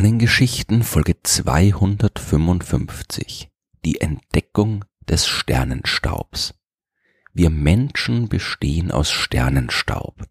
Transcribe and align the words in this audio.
Sternengeschichten 0.00 0.82
Folge 0.82 1.22
255 1.22 3.50
Die 3.84 4.00
Entdeckung 4.00 4.86
des 5.06 5.26
Sternenstaubs 5.26 6.54
Wir 7.34 7.50
Menschen 7.50 8.30
bestehen 8.30 8.92
aus 8.92 9.10
Sternenstaub. 9.10 10.24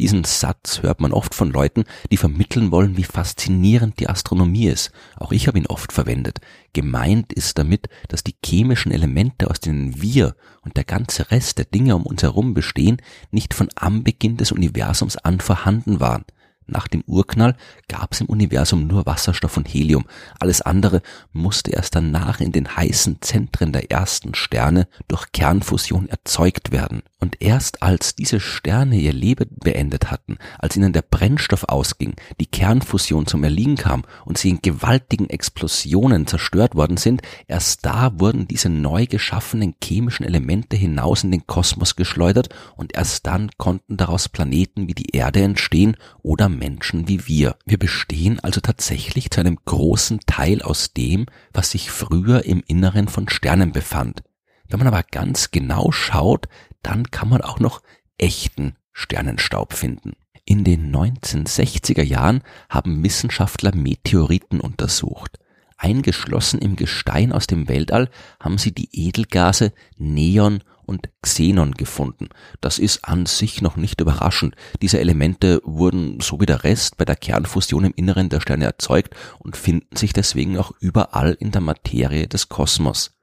Diesen 0.00 0.24
Satz 0.24 0.82
hört 0.82 1.00
man 1.00 1.12
oft 1.12 1.32
von 1.32 1.52
Leuten, 1.52 1.84
die 2.10 2.16
vermitteln 2.16 2.72
wollen, 2.72 2.96
wie 2.96 3.04
faszinierend 3.04 4.00
die 4.00 4.08
Astronomie 4.08 4.66
ist. 4.66 4.90
Auch 5.14 5.30
ich 5.30 5.46
habe 5.46 5.58
ihn 5.58 5.68
oft 5.68 5.92
verwendet. 5.92 6.40
Gemeint 6.72 7.32
ist 7.32 7.56
damit, 7.56 7.88
dass 8.08 8.24
die 8.24 8.34
chemischen 8.44 8.90
Elemente, 8.90 9.48
aus 9.48 9.60
denen 9.60 10.02
wir 10.02 10.34
und 10.62 10.76
der 10.76 10.82
ganze 10.82 11.30
Rest 11.30 11.58
der 11.58 11.66
Dinge 11.66 11.94
um 11.94 12.04
uns 12.04 12.24
herum 12.24 12.52
bestehen, 12.52 13.00
nicht 13.30 13.54
von 13.54 13.68
Anbeginn 13.76 14.38
des 14.38 14.50
Universums 14.50 15.16
an 15.16 15.38
vorhanden 15.38 16.00
waren. 16.00 16.24
Nach 16.66 16.88
dem 16.88 17.02
Urknall 17.06 17.56
gab 17.88 18.12
es 18.12 18.20
im 18.20 18.26
Universum 18.26 18.86
nur 18.86 19.04
Wasserstoff 19.06 19.56
und 19.56 19.68
Helium. 19.68 20.06
Alles 20.40 20.62
andere 20.62 21.02
musste 21.32 21.72
erst 21.72 21.94
danach 21.94 22.40
in 22.40 22.52
den 22.52 22.76
heißen 22.76 23.18
Zentren 23.20 23.72
der 23.72 23.90
ersten 23.90 24.34
Sterne 24.34 24.88
durch 25.08 25.32
Kernfusion 25.32 26.08
erzeugt 26.08 26.72
werden. 26.72 27.02
Und 27.20 27.40
erst 27.40 27.82
als 27.82 28.14
diese 28.14 28.38
Sterne 28.38 28.96
ihr 28.96 29.12
Leben 29.12 29.48
beendet 29.62 30.10
hatten, 30.10 30.36
als 30.58 30.76
ihnen 30.76 30.92
der 30.92 31.02
Brennstoff 31.02 31.64
ausging, 31.64 32.14
die 32.38 32.46
Kernfusion 32.46 33.26
zum 33.26 33.44
Erliegen 33.44 33.76
kam 33.76 34.02
und 34.24 34.36
sie 34.36 34.50
in 34.50 34.60
gewaltigen 34.60 35.30
Explosionen 35.30 36.26
zerstört 36.26 36.74
worden 36.74 36.96
sind, 36.96 37.22
erst 37.46 37.86
da 37.86 38.18
wurden 38.20 38.46
diese 38.46 38.68
neu 38.68 39.06
geschaffenen 39.06 39.74
chemischen 39.82 40.26
Elemente 40.26 40.76
hinaus 40.76 41.24
in 41.24 41.30
den 41.30 41.46
Kosmos 41.46 41.96
geschleudert 41.96 42.50
und 42.76 42.94
erst 42.94 43.26
dann 43.26 43.50
konnten 43.56 43.96
daraus 43.96 44.28
Planeten 44.28 44.88
wie 44.88 44.94
die 44.94 45.16
Erde 45.16 45.42
entstehen 45.42 45.96
oder 46.22 46.48
Menschen 46.54 47.08
wie 47.08 47.26
wir. 47.26 47.56
Wir 47.64 47.78
bestehen 47.78 48.40
also 48.40 48.60
tatsächlich 48.60 49.30
zu 49.30 49.40
einem 49.40 49.58
großen 49.64 50.20
Teil 50.26 50.62
aus 50.62 50.92
dem, 50.92 51.26
was 51.52 51.70
sich 51.70 51.90
früher 51.90 52.44
im 52.44 52.62
Inneren 52.66 53.08
von 53.08 53.28
Sternen 53.28 53.72
befand. 53.72 54.22
Wenn 54.68 54.78
man 54.78 54.88
aber 54.88 55.02
ganz 55.02 55.50
genau 55.50 55.92
schaut, 55.92 56.48
dann 56.82 57.10
kann 57.10 57.28
man 57.28 57.42
auch 57.42 57.60
noch 57.60 57.82
echten 58.18 58.76
Sternenstaub 58.92 59.72
finden. 59.72 60.12
In 60.44 60.64
den 60.64 60.94
1960er 60.94 62.02
Jahren 62.02 62.42
haben 62.68 63.02
Wissenschaftler 63.02 63.74
Meteoriten 63.74 64.60
untersucht. 64.60 65.38
Eingeschlossen 65.76 66.60
im 66.60 66.76
Gestein 66.76 67.32
aus 67.32 67.46
dem 67.46 67.68
Weltall 67.68 68.08
haben 68.38 68.58
sie 68.58 68.72
die 68.72 68.88
Edelgase 68.92 69.72
Neon 69.96 70.62
und 70.86 71.08
Xenon 71.22 71.72
gefunden. 71.72 72.28
Das 72.60 72.78
ist 72.78 73.04
an 73.04 73.26
sich 73.26 73.62
noch 73.62 73.76
nicht 73.76 74.00
überraschend. 74.00 74.54
Diese 74.82 75.00
Elemente 75.00 75.60
wurden 75.64 76.20
so 76.20 76.40
wie 76.40 76.46
der 76.46 76.64
Rest 76.64 76.96
bei 76.96 77.04
der 77.04 77.16
Kernfusion 77.16 77.84
im 77.84 77.94
Inneren 77.96 78.28
der 78.28 78.40
Sterne 78.40 78.64
erzeugt 78.64 79.14
und 79.38 79.56
finden 79.56 79.96
sich 79.96 80.12
deswegen 80.12 80.58
auch 80.58 80.72
überall 80.80 81.36
in 81.38 81.50
der 81.50 81.60
Materie 81.60 82.28
des 82.28 82.48
Kosmos. 82.48 83.18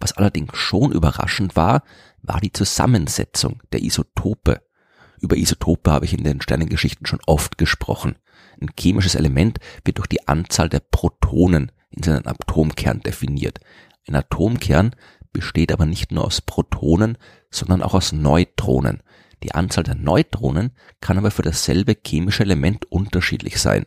Was 0.00 0.12
allerdings 0.12 0.56
schon 0.56 0.92
überraschend 0.92 1.56
war, 1.56 1.82
war 2.22 2.40
die 2.40 2.52
Zusammensetzung 2.52 3.62
der 3.72 3.82
Isotope. 3.82 4.60
Über 5.20 5.36
Isotope 5.36 5.90
habe 5.90 6.04
ich 6.04 6.12
in 6.12 6.24
den 6.24 6.40
Sternengeschichten 6.40 7.06
schon 7.06 7.20
oft 7.26 7.58
gesprochen. 7.58 8.16
Ein 8.60 8.70
chemisches 8.78 9.14
Element 9.14 9.58
wird 9.84 9.98
durch 9.98 10.08
die 10.08 10.26
Anzahl 10.28 10.68
der 10.68 10.80
Protonen 10.80 11.72
in 11.90 12.02
seinen 12.02 12.26
Atomkern 12.26 13.00
definiert. 13.00 13.60
Ein 14.08 14.16
Atomkern 14.16 14.94
besteht 15.36 15.70
aber 15.70 15.84
nicht 15.84 16.12
nur 16.12 16.24
aus 16.24 16.40
Protonen, 16.40 17.18
sondern 17.50 17.82
auch 17.82 17.92
aus 17.92 18.12
Neutronen. 18.12 19.02
Die 19.42 19.54
Anzahl 19.54 19.84
der 19.84 19.94
Neutronen 19.94 20.70
kann 21.02 21.18
aber 21.18 21.30
für 21.30 21.42
dasselbe 21.42 21.94
chemische 21.94 22.42
Element 22.42 22.90
unterschiedlich 22.90 23.60
sein. 23.60 23.84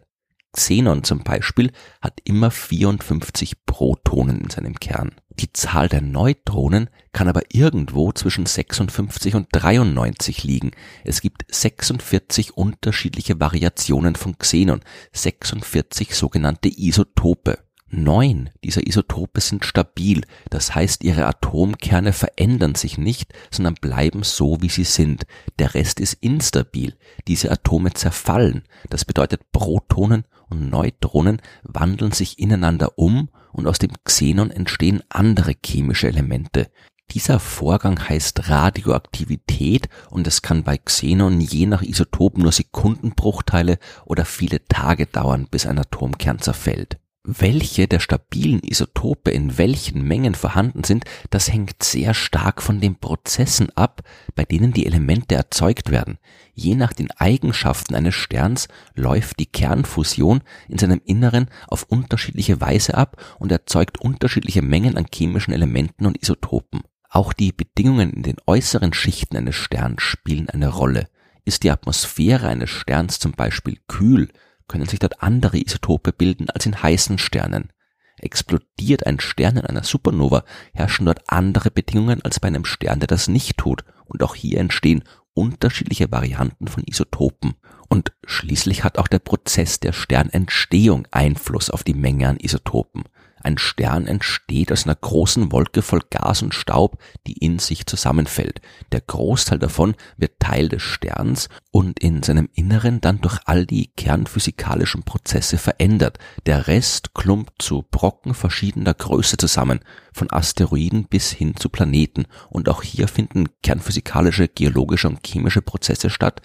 Xenon 0.54 1.04
zum 1.04 1.24
Beispiel 1.24 1.72
hat 2.02 2.22
immer 2.24 2.52
54 2.52 3.66
Protonen 3.66 4.42
in 4.42 4.50
seinem 4.52 4.76
Kern. 4.76 5.16
Die 5.40 5.52
Zahl 5.52 5.90
der 5.90 6.02
Neutronen 6.02 6.92
kann 7.14 7.28
aber 7.28 7.42
irgendwo 7.52 8.12
zwischen 8.12 8.46
56 8.46 9.34
und 9.34 9.48
93 9.52 10.44
liegen. 10.44 10.72
Es 11.04 11.22
gibt 11.22 11.46
46 11.50 12.56
unterschiedliche 12.56 13.40
Variationen 13.40 14.16
von 14.16 14.38
Xenon, 14.38 14.82
46 15.14 16.14
sogenannte 16.14 16.70
Isotope. 16.70 17.58
Neun 17.92 18.52
dieser 18.64 18.86
Isotope 18.86 19.42
sind 19.42 19.66
stabil, 19.66 20.24
das 20.52 20.76
heißt 20.76 21.04
ihre 21.04 21.26
Atomkerne 21.26 22.14
verändern 22.14 22.76
sich 22.76 23.00
nicht, 23.00 23.34
sondern 23.50 23.74
bleiben 23.76 24.22
so, 24.22 24.62
wie 24.62 24.70
sie 24.70 24.84
sind. 24.84 25.26
Der 25.58 25.74
Rest 25.74 26.00
ist 26.00 26.14
instabil. 26.22 26.96
Diese 27.28 27.50
Atome 27.52 27.94
zerfallen. 27.94 28.64
Das 28.90 29.06
bedeutet, 29.06 29.52
Protonen 29.52 30.26
und 30.50 30.70
Neutronen 30.70 31.42
wandeln 31.64 32.12
sich 32.12 32.38
ineinander 32.38 32.98
um 33.00 33.30
und 33.52 33.66
aus 33.66 33.80
dem 33.80 33.92
Xenon 34.04 34.52
entstehen 34.52 35.02
andere 35.10 35.56
chemische 35.66 36.08
Elemente. 36.08 36.70
Dieser 37.12 37.40
Vorgang 37.40 38.08
heißt 38.08 38.50
Radioaktivität 38.50 39.90
und 40.12 40.28
es 40.28 40.44
kann 40.44 40.64
bei 40.64 40.78
Xenon 40.78 41.42
je 41.42 41.66
nach 41.66 41.82
Isotop 41.82 42.38
nur 42.38 42.52
Sekundenbruchteile 42.52 43.80
oder 44.06 44.26
viele 44.26 44.64
Tage 44.68 45.08
dauern, 45.08 45.48
bis 45.50 45.66
ein 45.66 45.80
Atomkern 45.80 46.38
zerfällt. 46.38 47.00
Welche 47.24 47.88
der 47.90 48.00
stabilen 48.00 48.62
Isotope 48.64 49.30
in 49.30 49.58
welchen 49.58 50.04
Mengen 50.04 50.36
vorhanden 50.36 50.86
sind, 50.86 51.04
das 51.30 51.52
hängt 51.52 51.84
sehr 51.84 52.14
stark 52.14 52.62
von 52.62 52.80
den 52.80 52.96
Prozessen 52.96 53.70
ab, 53.76 54.04
bei 54.36 54.46
denen 54.46 54.72
die 54.72 54.86
Elemente 54.86 55.36
erzeugt 55.36 55.92
werden. 55.92 56.18
Je 56.54 56.76
nach 56.76 56.94
den 56.94 57.12
Eigenschaften 57.12 57.94
eines 57.94 58.16
Sterns 58.16 58.70
läuft 58.96 59.40
die 59.40 59.48
Kernfusion 59.48 60.42
in 60.70 60.78
seinem 60.78 61.02
Inneren 61.04 61.50
auf 61.68 61.84
unterschiedliche 61.84 62.62
Weise 62.62 62.96
ab 62.96 63.22
und 63.38 63.52
erzeugt 63.52 64.00
unterschiedliche 64.00 64.62
Mengen 64.62 64.98
an 64.98 65.06
chemischen 65.14 65.54
Elementen 65.54 66.06
und 66.06 66.22
Isotopen. 66.22 66.84
Auch 67.10 67.34
die 67.34 67.52
Bedingungen 67.52 68.14
in 68.14 68.24
den 68.24 68.38
äußeren 68.48 68.94
Schichten 68.94 69.36
eines 69.36 69.56
Sterns 69.56 70.02
spielen 70.04 70.50
eine 70.50 70.70
Rolle. 70.70 71.10
Ist 71.44 71.64
die 71.64 71.72
Atmosphäre 71.72 72.48
eines 72.48 72.70
Sterns 72.70 73.20
zum 73.20 73.34
Beispiel 73.34 73.78
kühl, 73.88 74.30
können 74.70 74.88
sich 74.88 75.00
dort 75.00 75.22
andere 75.22 75.58
Isotope 75.58 76.14
bilden 76.14 76.50
als 76.50 76.66
in 76.66 76.82
heißen 76.82 77.18
Sternen. 77.18 77.74
Explodiert 78.18 79.06
ein 79.06 79.20
Stern 79.20 79.58
in 79.58 79.66
einer 79.66 79.84
Supernova, 79.84 80.46
herrschen 80.74 81.06
dort 81.06 81.24
andere 81.28 81.72
Bedingungen 81.72 82.22
als 82.22 82.40
bei 82.40 82.48
einem 82.48 82.66
Stern, 82.66 83.00
der 83.00 83.08
das 83.08 83.28
nicht 83.28 83.58
tut, 83.58 83.84
und 84.06 84.24
auch 84.24 84.36
hier 84.36 84.60
entstehen 84.60 85.04
unterschiedliche 85.34 86.12
Varianten 86.12 86.68
von 86.68 86.84
Isotopen. 86.86 87.56
Und 87.88 88.14
schließlich 88.26 88.84
hat 88.84 88.98
auch 88.98 89.08
der 89.08 89.20
Prozess 89.20 89.80
der 89.80 89.94
Sternentstehung 89.94 91.08
Einfluss 91.12 91.70
auf 91.70 91.84
die 91.84 91.94
Menge 91.94 92.28
an 92.28 92.38
Isotopen. 92.38 93.04
Ein 93.42 93.58
Stern 93.58 94.08
entsteht 94.08 94.72
aus 94.72 94.86
einer 94.86 94.96
großen 94.96 95.52
Wolke 95.52 95.82
voll 95.82 96.02
Gas 96.10 96.42
und 96.42 96.54
Staub, 96.54 97.02
die 97.28 97.34
in 97.34 97.60
sich 97.60 97.86
zusammenfällt. 97.86 98.62
Der 98.92 99.02
Großteil 99.02 99.60
davon 99.60 99.96
wird 100.18 100.40
Teil 100.40 100.70
des 100.70 100.82
Sterns 100.82 101.50
und 101.72 102.00
in 102.00 102.24
seinem 102.24 102.50
Inneren 102.54 103.02
dann 103.02 103.22
durch 103.22 103.40
all 103.46 103.66
die 103.66 103.88
kernphysikalischen 103.88 105.04
Prozesse 105.04 105.58
verändert. 105.58 106.20
Der 106.46 106.68
Rest 106.68 107.14
klumpt 107.14 107.62
zu 107.62 107.86
Brocken 107.90 108.34
verschiedener 108.34 108.94
Größe 108.94 109.38
zusammen, 109.38 109.80
von 110.14 110.32
Asteroiden 110.32 111.06
bis 111.08 111.32
hin 111.32 111.56
zu 111.56 111.70
Planeten. 111.70 112.26
Und 112.50 112.70
auch 112.70 112.84
hier 112.84 113.08
finden 113.08 113.48
kernphysikalische, 113.62 114.48
geologische 114.48 115.08
und 115.08 115.26
chemische 115.26 115.62
Prozesse 115.62 116.10
statt, 116.10 116.42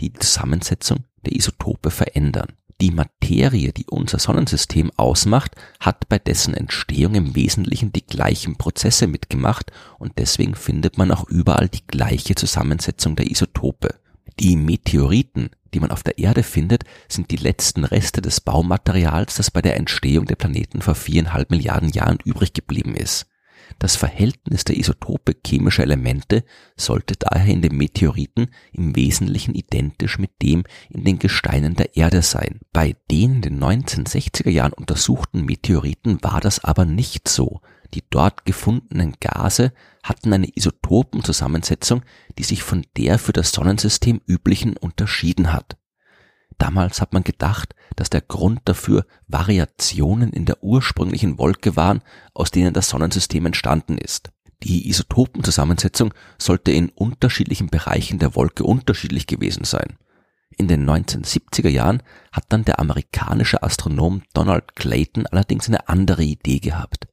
die 0.00 0.10
die 0.10 0.18
Zusammensetzung 0.18 1.04
der 1.24 1.34
Isotope 1.34 1.90
verändern. 1.90 2.52
Die 2.80 2.90
Materie, 2.90 3.72
die 3.72 3.86
unser 3.86 4.18
Sonnensystem 4.18 4.90
ausmacht, 4.96 5.52
hat 5.78 6.08
bei 6.08 6.18
dessen 6.18 6.54
Entstehung 6.54 7.14
im 7.14 7.34
Wesentlichen 7.36 7.92
die 7.92 8.04
gleichen 8.04 8.56
Prozesse 8.56 9.06
mitgemacht 9.06 9.70
und 9.98 10.18
deswegen 10.18 10.54
findet 10.54 10.98
man 10.98 11.12
auch 11.12 11.28
überall 11.28 11.68
die 11.68 11.86
gleiche 11.86 12.34
Zusammensetzung 12.34 13.14
der 13.16 13.30
Isotope. 13.30 13.94
Die 14.40 14.56
Meteoriten, 14.56 15.50
die 15.72 15.80
man 15.80 15.92
auf 15.92 16.02
der 16.02 16.18
Erde 16.18 16.42
findet, 16.42 16.84
sind 17.08 17.30
die 17.30 17.36
letzten 17.36 17.84
Reste 17.84 18.20
des 18.20 18.40
Baumaterials, 18.40 19.36
das 19.36 19.52
bei 19.52 19.62
der 19.62 19.76
Entstehung 19.76 20.26
der 20.26 20.36
Planeten 20.36 20.82
vor 20.82 20.96
viereinhalb 20.96 21.50
Milliarden 21.50 21.90
Jahren 21.90 22.18
übrig 22.24 22.52
geblieben 22.52 22.96
ist. 22.96 23.26
Das 23.78 23.96
Verhältnis 23.96 24.64
der 24.64 24.76
Isotope 24.76 25.36
chemischer 25.46 25.82
Elemente 25.82 26.44
sollte 26.76 27.14
daher 27.18 27.52
in 27.52 27.62
den 27.62 27.76
Meteoriten 27.76 28.48
im 28.72 28.96
Wesentlichen 28.96 29.54
identisch 29.54 30.18
mit 30.18 30.30
dem 30.42 30.64
in 30.90 31.04
den 31.04 31.18
Gesteinen 31.18 31.74
der 31.74 31.96
Erde 31.96 32.22
sein. 32.22 32.60
Bei 32.72 32.96
den 33.10 33.36
in 33.36 33.42
den 33.42 33.62
1960er 33.62 34.50
Jahren 34.50 34.72
untersuchten 34.72 35.44
Meteoriten 35.44 36.22
war 36.22 36.40
das 36.40 36.62
aber 36.62 36.84
nicht 36.84 37.28
so. 37.28 37.60
Die 37.94 38.02
dort 38.10 38.44
gefundenen 38.44 39.14
Gase 39.20 39.72
hatten 40.02 40.32
eine 40.32 40.48
Isotopenzusammensetzung, 40.54 42.02
die 42.38 42.42
sich 42.42 42.62
von 42.62 42.84
der 42.96 43.18
für 43.18 43.32
das 43.32 43.52
Sonnensystem 43.52 44.20
üblichen 44.26 44.76
unterschieden 44.76 45.52
hat. 45.52 45.76
Damals 46.58 47.00
hat 47.00 47.12
man 47.12 47.24
gedacht, 47.24 47.74
dass 47.96 48.10
der 48.10 48.20
Grund 48.20 48.60
dafür 48.64 49.06
Variationen 49.26 50.32
in 50.32 50.44
der 50.44 50.62
ursprünglichen 50.62 51.38
Wolke 51.38 51.76
waren, 51.76 52.02
aus 52.32 52.50
denen 52.50 52.72
das 52.72 52.88
Sonnensystem 52.88 53.46
entstanden 53.46 53.98
ist. 53.98 54.30
Die 54.62 54.88
Isotopenzusammensetzung 54.88 56.14
sollte 56.38 56.72
in 56.72 56.88
unterschiedlichen 56.88 57.68
Bereichen 57.68 58.18
der 58.18 58.34
Wolke 58.34 58.64
unterschiedlich 58.64 59.26
gewesen 59.26 59.64
sein. 59.64 59.98
In 60.56 60.68
den 60.68 60.88
1970er 60.88 61.68
Jahren 61.68 62.02
hat 62.32 62.44
dann 62.48 62.64
der 62.64 62.78
amerikanische 62.78 63.62
Astronom 63.62 64.22
Donald 64.32 64.76
Clayton 64.76 65.26
allerdings 65.26 65.68
eine 65.68 65.88
andere 65.88 66.22
Idee 66.22 66.60
gehabt. 66.60 67.08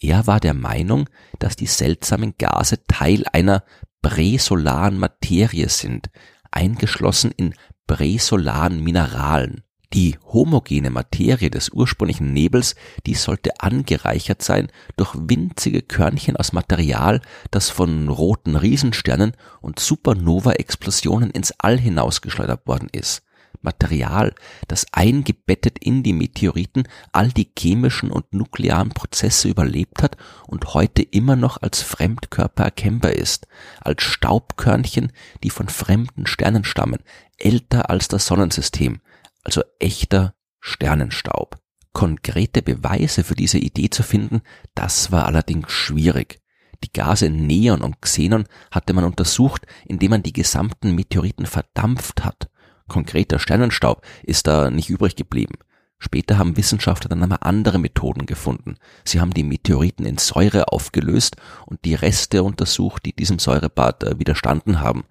Er 0.00 0.26
war 0.26 0.40
der 0.40 0.54
Meinung, 0.54 1.08
dass 1.38 1.56
die 1.56 1.66
seltsamen 1.66 2.34
Gase 2.38 2.86
Teil 2.86 3.24
einer 3.32 3.64
präsolaren 4.00 4.98
Materie 4.98 5.68
sind, 5.68 6.10
eingeschlossen 6.50 7.32
in 7.36 7.54
präsolaren 7.86 8.82
Mineralen. 8.82 9.62
Die 9.92 10.18
homogene 10.32 10.90
Materie 10.90 11.50
des 11.50 11.70
ursprünglichen 11.70 12.32
Nebels, 12.32 12.74
die 13.06 13.14
sollte 13.14 13.60
angereichert 13.60 14.42
sein 14.42 14.68
durch 14.96 15.14
winzige 15.14 15.82
Körnchen 15.82 16.36
aus 16.36 16.52
Material, 16.52 17.20
das 17.52 17.70
von 17.70 18.08
roten 18.08 18.56
Riesensternen 18.56 19.36
und 19.60 19.78
Supernova-Explosionen 19.78 21.30
ins 21.30 21.52
All 21.58 21.78
hinausgeschleudert 21.78 22.66
worden 22.66 22.88
ist. 22.90 23.23
Material, 23.64 24.34
das 24.68 24.86
eingebettet 24.92 25.78
in 25.78 26.02
die 26.02 26.12
Meteoriten 26.12 26.84
all 27.12 27.30
die 27.30 27.50
chemischen 27.58 28.10
und 28.10 28.32
nuklearen 28.32 28.90
Prozesse 28.90 29.48
überlebt 29.48 30.02
hat 30.02 30.16
und 30.46 30.74
heute 30.74 31.02
immer 31.02 31.36
noch 31.36 31.60
als 31.60 31.82
Fremdkörper 31.82 32.64
erkennbar 32.64 33.12
ist, 33.12 33.46
als 33.80 34.02
Staubkörnchen, 34.02 35.12
die 35.42 35.50
von 35.50 35.68
fremden 35.68 36.26
Sternen 36.26 36.64
stammen, 36.64 37.00
älter 37.38 37.90
als 37.90 38.08
das 38.08 38.26
Sonnensystem, 38.26 39.00
also 39.42 39.62
echter 39.78 40.34
Sternenstaub. 40.60 41.58
Konkrete 41.92 42.62
Beweise 42.62 43.22
für 43.22 43.34
diese 43.34 43.58
Idee 43.58 43.90
zu 43.90 44.02
finden, 44.02 44.42
das 44.74 45.12
war 45.12 45.26
allerdings 45.26 45.70
schwierig. 45.70 46.40
Die 46.82 46.92
Gase 46.92 47.30
Neon 47.30 47.82
und 47.82 48.02
Xenon 48.02 48.44
hatte 48.70 48.92
man 48.92 49.04
untersucht, 49.04 49.66
indem 49.86 50.10
man 50.10 50.22
die 50.22 50.32
gesamten 50.32 50.94
Meteoriten 50.94 51.46
verdampft 51.46 52.24
hat. 52.24 52.50
Konkreter 52.88 53.38
Sternenstaub 53.38 54.02
ist 54.22 54.46
da 54.46 54.70
nicht 54.70 54.90
übrig 54.90 55.16
geblieben. 55.16 55.54
Später 55.98 56.36
haben 56.36 56.56
Wissenschaftler 56.56 57.08
dann 57.08 57.22
aber 57.22 57.46
andere 57.46 57.78
Methoden 57.78 58.26
gefunden. 58.26 58.76
Sie 59.04 59.20
haben 59.20 59.32
die 59.32 59.42
Meteoriten 59.42 60.04
in 60.04 60.18
Säure 60.18 60.68
aufgelöst 60.68 61.36
und 61.64 61.84
die 61.84 61.94
Reste 61.94 62.42
untersucht, 62.42 63.06
die 63.06 63.14
diesem 63.14 63.38
Säurebad 63.38 64.02
äh, 64.04 64.18
widerstanden 64.18 64.80
haben. 64.80 65.04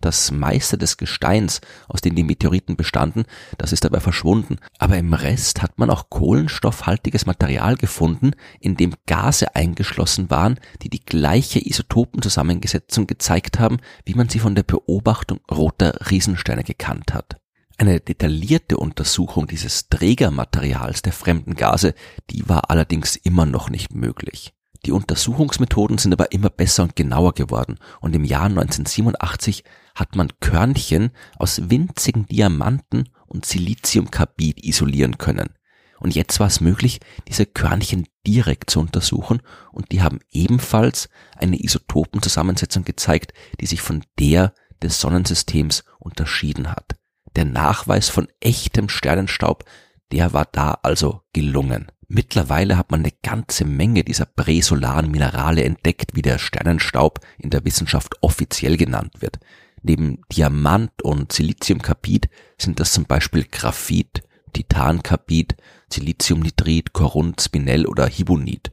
Das 0.00 0.30
meiste 0.30 0.78
des 0.78 0.96
Gesteins, 0.96 1.60
aus 1.86 2.00
dem 2.00 2.14
die 2.14 2.24
Meteoriten 2.24 2.76
bestanden, 2.76 3.24
das 3.58 3.72
ist 3.72 3.84
dabei 3.84 4.00
verschwunden. 4.00 4.56
Aber 4.78 4.96
im 4.96 5.12
Rest 5.12 5.62
hat 5.62 5.78
man 5.78 5.90
auch 5.90 6.08
kohlenstoffhaltiges 6.08 7.26
Material 7.26 7.76
gefunden, 7.76 8.32
in 8.60 8.76
dem 8.76 8.94
Gase 9.06 9.54
eingeschlossen 9.54 10.30
waren, 10.30 10.58
die 10.82 10.88
die 10.88 11.04
gleiche 11.04 11.60
Isotopenzusammensetzung 11.66 13.06
gezeigt 13.06 13.58
haben, 13.58 13.76
wie 14.06 14.14
man 14.14 14.30
sie 14.30 14.38
von 14.38 14.54
der 14.54 14.62
Beobachtung 14.62 15.40
roter 15.50 16.10
Riesensterne 16.10 16.64
gekannt 16.64 17.12
hat. 17.12 17.36
Eine 17.76 18.00
detaillierte 18.00 18.76
Untersuchung 18.76 19.46
dieses 19.46 19.88
Trägermaterials 19.88 21.02
der 21.02 21.12
fremden 21.12 21.54
Gase, 21.54 21.94
die 22.30 22.48
war 22.48 22.70
allerdings 22.70 23.16
immer 23.16 23.46
noch 23.46 23.70
nicht 23.70 23.94
möglich. 23.94 24.52
Die 24.86 24.92
Untersuchungsmethoden 24.92 25.98
sind 25.98 26.12
aber 26.12 26.32
immer 26.32 26.48
besser 26.48 26.84
und 26.84 26.96
genauer 26.96 27.34
geworden 27.34 27.78
und 28.00 28.14
im 28.14 28.24
Jahr 28.24 28.46
1987 28.46 29.64
hat 29.94 30.16
man 30.16 30.30
Körnchen 30.40 31.10
aus 31.36 31.70
winzigen 31.70 32.26
Diamanten 32.26 33.08
und 33.26 33.44
Siliziumkarbid 33.44 34.64
isolieren 34.64 35.18
können. 35.18 35.50
Und 35.98 36.14
jetzt 36.14 36.40
war 36.40 36.46
es 36.46 36.62
möglich, 36.62 37.00
diese 37.28 37.44
Körnchen 37.44 38.08
direkt 38.26 38.70
zu 38.70 38.80
untersuchen 38.80 39.42
und 39.70 39.92
die 39.92 40.00
haben 40.00 40.20
ebenfalls 40.30 41.10
eine 41.36 41.62
Isotopenzusammensetzung 41.62 42.84
gezeigt, 42.84 43.34
die 43.60 43.66
sich 43.66 43.82
von 43.82 44.02
der 44.18 44.54
des 44.82 44.98
Sonnensystems 44.98 45.84
unterschieden 45.98 46.70
hat. 46.72 46.96
Der 47.36 47.44
Nachweis 47.44 48.08
von 48.08 48.28
echtem 48.40 48.88
Sternenstaub, 48.88 49.64
der 50.10 50.32
war 50.32 50.46
da 50.50 50.78
also 50.82 51.20
gelungen. 51.34 51.92
Mittlerweile 52.12 52.76
hat 52.76 52.90
man 52.90 53.04
eine 53.04 53.12
ganze 53.22 53.64
Menge 53.64 54.02
dieser 54.02 54.26
präsolaren 54.26 55.12
Minerale 55.12 55.62
entdeckt, 55.62 56.16
wie 56.16 56.22
der 56.22 56.40
Sternenstaub 56.40 57.20
in 57.38 57.50
der 57.50 57.64
Wissenschaft 57.64 58.16
offiziell 58.20 58.76
genannt 58.76 59.12
wird. 59.20 59.38
Neben 59.82 60.20
Diamant 60.32 61.02
und 61.02 61.30
Siliziumkarbid 61.30 62.28
sind 62.58 62.80
das 62.80 62.90
zum 62.90 63.04
Beispiel 63.04 63.44
Graphit, 63.44 64.24
Titankarbid, 64.52 65.54
Siliziumnitrit, 65.88 66.92
Korund, 66.92 67.40
Spinell 67.40 67.86
oder 67.86 68.08
Hibonit. 68.08 68.72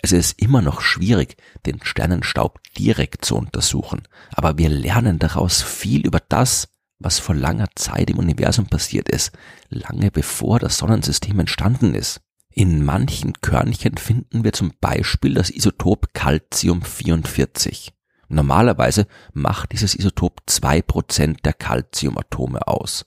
Es 0.00 0.12
ist 0.12 0.40
immer 0.40 0.62
noch 0.62 0.80
schwierig, 0.80 1.38
den 1.66 1.82
Sternenstaub 1.82 2.60
direkt 2.78 3.24
zu 3.24 3.34
untersuchen, 3.34 4.02
aber 4.30 4.58
wir 4.58 4.68
lernen 4.68 5.18
daraus 5.18 5.60
viel 5.60 6.06
über 6.06 6.20
das, 6.28 6.68
was 7.00 7.18
vor 7.18 7.34
langer 7.34 7.66
Zeit 7.74 8.10
im 8.10 8.18
Universum 8.18 8.66
passiert 8.66 9.08
ist, 9.08 9.32
lange 9.70 10.12
bevor 10.12 10.60
das 10.60 10.78
Sonnensystem 10.78 11.40
entstanden 11.40 11.92
ist. 11.92 12.20
In 12.58 12.86
manchen 12.86 13.34
Körnchen 13.42 13.98
finden 13.98 14.42
wir 14.42 14.54
zum 14.54 14.72
Beispiel 14.80 15.34
das 15.34 15.50
Isotop 15.50 16.14
Calcium 16.14 16.80
44. 16.80 17.92
Normalerweise 18.28 19.06
macht 19.34 19.72
dieses 19.72 19.94
Isotop 19.94 20.40
zwei 20.46 20.80
Prozent 20.80 21.44
der 21.44 21.52
Calciumatome 21.52 22.66
aus. 22.66 23.04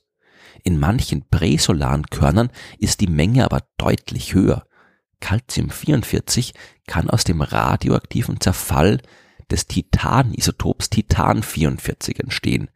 In 0.62 0.78
manchen 0.78 1.28
präsolaren 1.28 2.06
Körnern 2.06 2.50
ist 2.78 3.00
die 3.00 3.08
Menge 3.08 3.44
aber 3.44 3.64
deutlich 3.76 4.34
höher. 4.34 4.68
Calcium 5.18 5.70
44 5.70 6.54
kann 6.86 7.10
aus 7.10 7.24
dem 7.24 7.42
radioaktiven 7.42 8.40
Zerfall 8.40 9.02
des 9.50 9.66
Titanisotops 9.66 10.90
Titan 10.90 11.42
44 11.42 12.20
entstehen. 12.20 12.70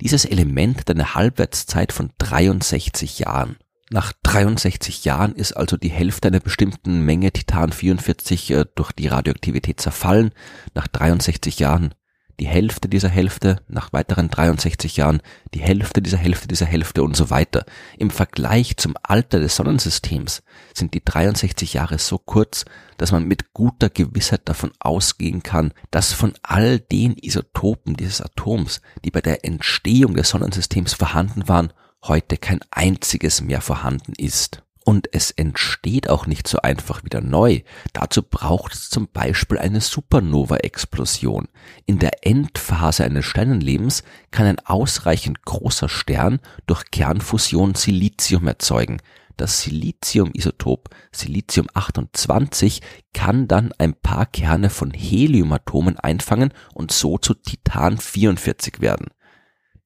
Dieses 0.00 0.24
Element 0.24 0.78
hat 0.78 0.90
eine 0.90 1.16
Halbwertszeit 1.16 1.92
von 1.92 2.12
63 2.18 3.18
Jahren. 3.18 3.56
Nach 3.92 4.14
63 4.22 5.04
Jahren 5.04 5.34
ist 5.34 5.52
also 5.52 5.76
die 5.76 5.90
Hälfte 5.90 6.28
einer 6.28 6.40
bestimmten 6.40 7.04
Menge 7.04 7.30
Titan 7.30 7.72
44 7.72 8.50
äh, 8.50 8.64
durch 8.74 8.90
die 8.92 9.08
Radioaktivität 9.08 9.82
zerfallen. 9.82 10.30
Nach 10.72 10.88
63 10.88 11.58
Jahren 11.58 11.94
die 12.40 12.46
Hälfte 12.46 12.88
dieser 12.88 13.10
Hälfte, 13.10 13.60
nach 13.68 13.92
weiteren 13.92 14.30
63 14.30 14.96
Jahren 14.96 15.20
die 15.52 15.60
Hälfte 15.60 16.00
dieser 16.00 16.16
Hälfte 16.16 16.48
dieser 16.48 16.64
Hälfte 16.64 17.02
und 17.02 17.14
so 17.14 17.28
weiter. 17.28 17.66
Im 17.98 18.08
Vergleich 18.08 18.78
zum 18.78 18.94
Alter 19.02 19.40
des 19.40 19.56
Sonnensystems 19.56 20.42
sind 20.72 20.94
die 20.94 21.04
63 21.04 21.74
Jahre 21.74 21.98
so 21.98 22.16
kurz, 22.16 22.64
dass 22.96 23.12
man 23.12 23.28
mit 23.28 23.52
guter 23.52 23.90
Gewissheit 23.90 24.48
davon 24.48 24.72
ausgehen 24.80 25.42
kann, 25.42 25.74
dass 25.90 26.14
von 26.14 26.32
all 26.42 26.80
den 26.80 27.18
Isotopen 27.18 27.94
dieses 27.94 28.22
Atoms, 28.22 28.80
die 29.04 29.10
bei 29.10 29.20
der 29.20 29.44
Entstehung 29.44 30.14
des 30.14 30.30
Sonnensystems 30.30 30.94
vorhanden 30.94 31.46
waren, 31.46 31.74
heute 32.04 32.36
kein 32.36 32.60
einziges 32.70 33.40
mehr 33.40 33.60
vorhanden 33.60 34.12
ist. 34.16 34.62
Und 34.84 35.08
es 35.12 35.30
entsteht 35.30 36.10
auch 36.10 36.26
nicht 36.26 36.48
so 36.48 36.58
einfach 36.58 37.04
wieder 37.04 37.20
neu. 37.20 37.60
Dazu 37.92 38.22
braucht 38.22 38.74
es 38.74 38.90
zum 38.90 39.06
Beispiel 39.08 39.58
eine 39.58 39.80
Supernova-Explosion. 39.80 41.46
In 41.86 42.00
der 42.00 42.26
Endphase 42.26 43.04
eines 43.04 43.24
Sternenlebens 43.24 44.02
kann 44.32 44.46
ein 44.46 44.58
ausreichend 44.58 45.44
großer 45.44 45.88
Stern 45.88 46.40
durch 46.66 46.90
Kernfusion 46.90 47.76
Silizium 47.76 48.48
erzeugen. 48.48 49.00
Das 49.36 49.62
Siliziumisotop 49.62 50.90
Silizium 51.12 51.68
28 51.72 52.82
kann 53.14 53.48
dann 53.48 53.72
ein 53.78 53.94
paar 53.94 54.26
Kerne 54.26 54.68
von 54.68 54.90
Heliumatomen 54.90 55.98
einfangen 55.98 56.52
und 56.74 56.90
so 56.90 57.18
zu 57.18 57.34
Titan 57.34 57.98
44 57.98 58.80
werden. 58.80 59.06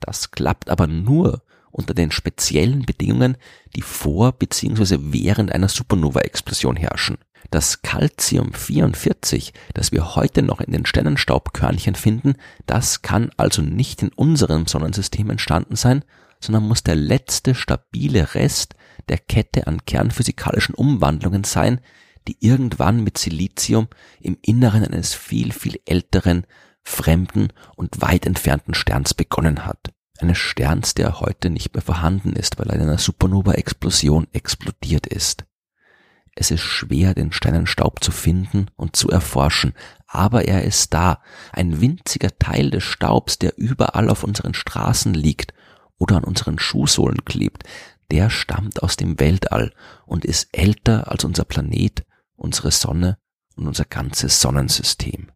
Das 0.01 0.31
klappt 0.31 0.69
aber 0.71 0.87
nur, 0.87 1.43
unter 1.71 1.95
den 1.95 2.11
speziellen 2.11 2.87
Bedingungen, 2.87 3.37
die 3.75 3.83
vor 3.83 4.33
bzw. 4.33 4.99
während 5.01 5.53
einer 5.53 5.69
Supernova-Explosion 5.69 6.77
herrschen. 6.77 7.19
Das 7.51 7.83
Calcium 7.83 8.53
44, 8.53 9.53
das 9.75 9.93
wir 9.93 10.17
heute 10.17 10.43
noch 10.43 10.61
in 10.61 10.73
den 10.73 10.87
Sternenstaubkörnchen 10.87 11.95
finden, 11.95 12.35
das 12.67 13.03
kann 13.03 13.31
also 13.37 13.63
nicht 13.63 14.03
in 14.03 14.09
unserem 14.09 14.67
Sonnensystem 14.67 15.31
entstanden 15.31 15.77
sein, 15.77 16.05
sondern 16.41 16.65
muss 16.65 16.83
der 16.83 16.97
letzte 16.97 17.55
stabile 17.55 18.35
Rest 18.35 18.75
der 19.09 19.19
Kette 19.19 19.67
an 19.67 19.85
kernphysikalischen 19.85 20.75
Umwandlungen 20.75 21.45
sein, 21.45 21.81
die 22.27 22.37
irgendwann 22.41 23.05
mit 23.05 23.19
Silizium 23.19 23.89
im 24.21 24.37
Inneren 24.43 24.85
eines 24.85 25.15
viel, 25.15 25.53
viel 25.53 25.81
älteren, 25.85 26.47
fremden 26.83 27.53
und 27.77 28.01
weit 28.01 28.27
entfernten 28.27 28.75
Sterns 28.75 29.15
begonnen 29.15 29.65
hat 29.65 29.93
eines 30.23 30.39
Sterns, 30.39 30.95
der 30.95 31.21
heute 31.21 31.51
nicht 31.51 31.75
mehr 31.75 31.83
vorhanden 31.83 32.33
ist, 32.35 32.59
weil 32.59 32.69
er 32.69 32.77
in 32.77 32.83
einer 32.83 32.99
Supernova-Explosion 32.99 34.27
explodiert 34.33 35.07
ist. 35.07 35.45
Es 36.35 36.51
ist 36.51 36.63
schwer, 36.63 37.15
den 37.15 37.33
Sternenstaub 37.33 38.05
zu 38.05 38.13
finden 38.13 38.71
und 38.77 38.95
zu 38.95 39.09
erforschen, 39.09 39.73
aber 40.07 40.45
er 40.45 40.65
ist 40.65 40.93
da, 40.93 41.23
ein 41.53 41.81
winziger 41.81 42.39
Teil 42.39 42.71
des 42.71 42.85
Staubs, 42.85 43.39
der 43.39 43.57
überall 43.57 44.11
auf 44.11 44.23
unseren 44.23 44.53
Straßen 44.53 45.15
liegt 45.15 45.55
oder 45.99 46.17
an 46.17 46.25
unseren 46.25 46.59
Schuhsohlen 46.59 47.25
klebt, 47.25 47.65
der 48.11 48.29
stammt 48.31 48.83
aus 48.83 48.97
dem 48.97 49.19
Weltall 49.19 49.73
und 50.05 50.25
ist 50.25 50.49
älter 50.53 51.11
als 51.11 51.25
unser 51.25 51.45
Planet, 51.45 52.05
unsere 52.37 52.71
Sonne 52.71 53.19
und 53.57 53.67
unser 53.67 53.87
ganzes 53.87 54.41
Sonnensystem. 54.41 55.31